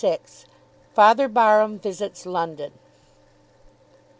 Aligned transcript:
FATHER 0.95 1.27
BARHAM 1.27 1.77
VISITS 1.77 2.25
LONDON. 2.25 2.71